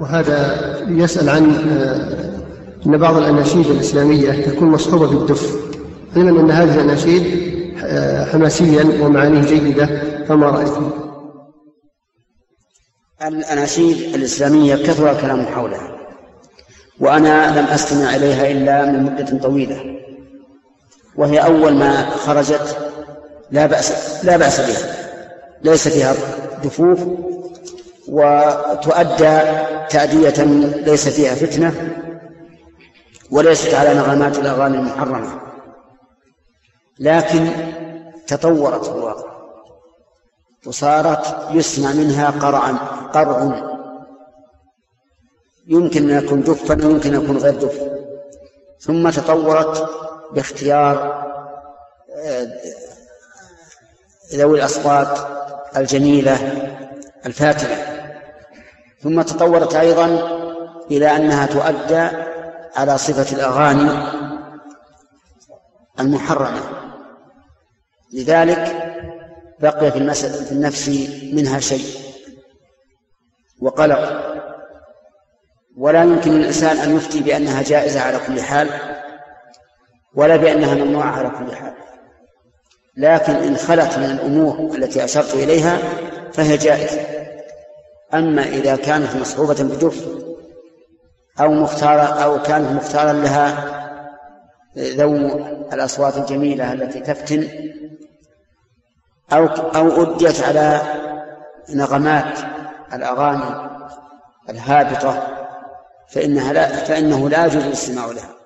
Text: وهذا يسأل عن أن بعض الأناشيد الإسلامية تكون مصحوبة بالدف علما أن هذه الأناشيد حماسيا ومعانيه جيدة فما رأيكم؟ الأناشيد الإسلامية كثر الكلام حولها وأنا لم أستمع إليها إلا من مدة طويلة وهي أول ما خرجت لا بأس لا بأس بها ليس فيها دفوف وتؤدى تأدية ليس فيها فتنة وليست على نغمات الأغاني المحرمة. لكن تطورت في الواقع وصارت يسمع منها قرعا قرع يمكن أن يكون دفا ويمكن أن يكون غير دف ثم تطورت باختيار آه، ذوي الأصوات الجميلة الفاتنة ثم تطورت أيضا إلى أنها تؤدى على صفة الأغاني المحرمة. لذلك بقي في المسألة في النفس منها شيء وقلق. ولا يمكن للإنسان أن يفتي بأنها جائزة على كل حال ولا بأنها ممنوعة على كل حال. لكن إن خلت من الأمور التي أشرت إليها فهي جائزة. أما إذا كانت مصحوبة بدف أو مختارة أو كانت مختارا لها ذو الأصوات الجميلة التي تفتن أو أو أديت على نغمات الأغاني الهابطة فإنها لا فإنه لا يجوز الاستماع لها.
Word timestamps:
وهذا 0.00 0.60
يسأل 0.88 1.28
عن 1.28 1.44
أن 2.86 2.96
بعض 2.98 3.16
الأناشيد 3.16 3.66
الإسلامية 3.66 4.32
تكون 4.46 4.68
مصحوبة 4.68 5.06
بالدف 5.06 5.56
علما 6.16 6.40
أن 6.40 6.50
هذه 6.50 6.74
الأناشيد 6.74 7.50
حماسيا 8.32 8.84
ومعانيه 9.04 9.40
جيدة 9.42 9.86
فما 10.28 10.46
رأيكم؟ 10.50 10.90
الأناشيد 13.26 14.14
الإسلامية 14.14 14.76
كثر 14.76 15.10
الكلام 15.10 15.46
حولها 15.46 15.96
وأنا 17.00 17.60
لم 17.60 17.64
أستمع 17.66 18.16
إليها 18.16 18.50
إلا 18.50 18.92
من 18.92 19.02
مدة 19.02 19.38
طويلة 19.38 19.96
وهي 21.16 21.38
أول 21.38 21.74
ما 21.74 22.10
خرجت 22.10 22.76
لا 23.50 23.66
بأس 23.66 24.20
لا 24.24 24.36
بأس 24.36 24.60
بها 24.60 24.94
ليس 25.64 25.88
فيها 25.88 26.14
دفوف 26.64 27.00
وتؤدى 28.10 29.40
تأدية 29.90 30.44
ليس 30.84 31.08
فيها 31.08 31.34
فتنة 31.34 31.96
وليست 33.30 33.74
على 33.74 33.94
نغمات 33.94 34.38
الأغاني 34.38 34.76
المحرمة. 34.76 35.40
لكن 36.98 37.50
تطورت 38.26 38.84
في 38.84 38.90
الواقع 38.90 39.30
وصارت 40.66 41.50
يسمع 41.50 41.92
منها 41.92 42.30
قرعا 42.30 42.72
قرع 43.14 43.70
يمكن 45.66 46.10
أن 46.10 46.24
يكون 46.24 46.42
دفا 46.42 46.86
ويمكن 46.86 47.14
أن 47.14 47.24
يكون 47.24 47.36
غير 47.36 47.54
دف 47.54 47.80
ثم 48.80 49.10
تطورت 49.10 49.90
باختيار 50.32 51.20
آه، 52.16 52.46
ذوي 54.34 54.58
الأصوات 54.58 55.18
الجميلة 55.76 56.36
الفاتنة 57.26 57.79
ثم 59.02 59.22
تطورت 59.22 59.74
أيضا 59.74 60.06
إلى 60.90 61.16
أنها 61.16 61.46
تؤدى 61.46 62.08
على 62.76 62.98
صفة 62.98 63.36
الأغاني 63.36 63.90
المحرمة. 66.00 66.60
لذلك 68.12 68.86
بقي 69.60 69.92
في 69.92 69.98
المسألة 69.98 70.44
في 70.44 70.52
النفس 70.52 70.88
منها 71.32 71.60
شيء 71.60 71.84
وقلق. 73.60 74.30
ولا 75.76 76.02
يمكن 76.02 76.30
للإنسان 76.30 76.76
أن 76.76 76.96
يفتي 76.96 77.20
بأنها 77.20 77.62
جائزة 77.62 78.00
على 78.00 78.18
كل 78.26 78.40
حال 78.40 78.68
ولا 80.14 80.36
بأنها 80.36 80.74
ممنوعة 80.74 81.10
على 81.10 81.30
كل 81.30 81.56
حال. 81.56 81.74
لكن 82.96 83.32
إن 83.32 83.56
خلت 83.56 83.98
من 83.98 84.04
الأمور 84.04 84.76
التي 84.76 85.04
أشرت 85.04 85.34
إليها 85.34 85.78
فهي 86.32 86.56
جائزة. 86.56 87.00
أما 88.14 88.42
إذا 88.42 88.76
كانت 88.76 89.16
مصحوبة 89.16 89.54
بدف 89.54 90.06
أو 91.40 91.52
مختارة 91.52 92.02
أو 92.02 92.42
كانت 92.42 92.70
مختارا 92.72 93.12
لها 93.12 93.76
ذو 94.78 95.16
الأصوات 95.72 96.16
الجميلة 96.16 96.72
التي 96.72 97.00
تفتن 97.00 97.48
أو 99.32 99.46
أو 99.46 100.02
أديت 100.02 100.40
على 100.40 100.80
نغمات 101.74 102.38
الأغاني 102.92 103.70
الهابطة 104.48 105.36
فإنها 106.08 106.52
لا 106.52 106.68
فإنه 106.68 107.28
لا 107.28 107.46
يجوز 107.46 107.64
الاستماع 107.64 108.06
لها. 108.06 108.39